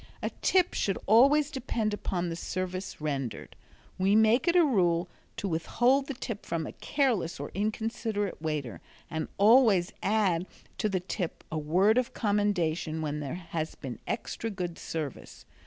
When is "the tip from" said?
6.07-6.65